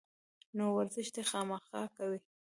[0.57, 2.19] نو ورزش دې خامخا کوي